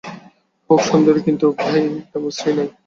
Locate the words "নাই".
2.57-2.67